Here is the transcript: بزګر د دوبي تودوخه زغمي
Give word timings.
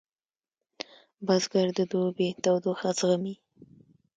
بزګر 1.25 1.67
د 1.77 1.79
دوبي 1.91 2.27
تودوخه 2.43 2.89
زغمي 2.99 3.35